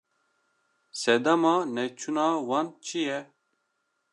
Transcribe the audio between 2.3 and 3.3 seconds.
wan çi ye?